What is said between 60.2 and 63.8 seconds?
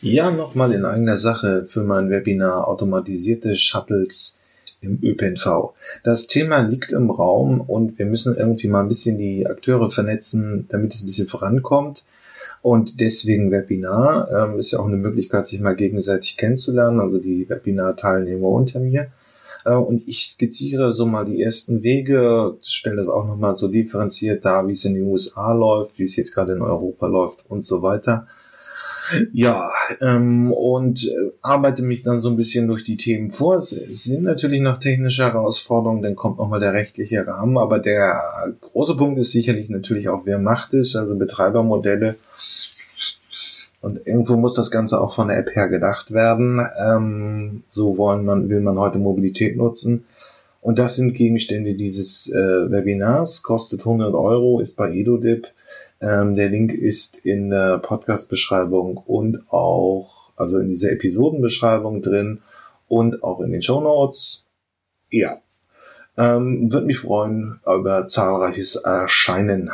also in dieser Episodenbeschreibung drin und auch in den Show